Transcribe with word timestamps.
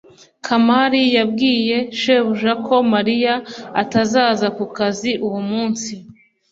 kamali 0.45 1.01
yabwiye 1.17 1.77
shebuja 1.99 2.51
ko 2.65 2.75
mariya 2.93 3.33
atazaza 3.81 4.47
ku 4.57 4.65
kazi 4.75 5.11
uwo 5.25 5.39
munsi 5.49 5.91